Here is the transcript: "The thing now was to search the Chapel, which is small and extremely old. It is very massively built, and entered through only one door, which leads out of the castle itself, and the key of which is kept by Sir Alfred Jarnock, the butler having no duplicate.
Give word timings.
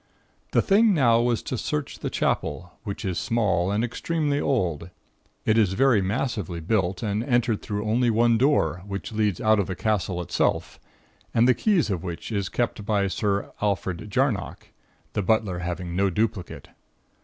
"The 0.51 0.63
thing 0.63 0.95
now 0.95 1.21
was 1.21 1.43
to 1.43 1.59
search 1.59 1.99
the 1.99 2.09
Chapel, 2.09 2.73
which 2.83 3.05
is 3.05 3.19
small 3.19 3.69
and 3.71 3.83
extremely 3.83 4.39
old. 4.41 4.89
It 5.45 5.59
is 5.59 5.73
very 5.73 6.01
massively 6.01 6.59
built, 6.59 7.03
and 7.03 7.23
entered 7.23 7.61
through 7.61 7.85
only 7.85 8.09
one 8.09 8.35
door, 8.39 8.81
which 8.87 9.11
leads 9.11 9.39
out 9.39 9.59
of 9.59 9.67
the 9.67 9.75
castle 9.75 10.19
itself, 10.19 10.79
and 11.35 11.47
the 11.47 11.53
key 11.53 11.77
of 11.81 12.01
which 12.01 12.31
is 12.31 12.49
kept 12.49 12.83
by 12.83 13.07
Sir 13.09 13.51
Alfred 13.61 14.09
Jarnock, 14.09 14.69
the 15.13 15.21
butler 15.21 15.59
having 15.59 15.95
no 15.95 16.09
duplicate. 16.09 16.69